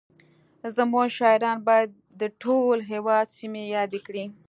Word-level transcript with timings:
زموږ 0.75 1.07
شاعران 1.17 1.57
باید 1.67 1.89
د 2.21 2.23
ټول 2.41 2.77
هېواد 2.91 3.27
سیمې 3.37 3.63
یادې 3.75 3.99
کړي 4.07 4.25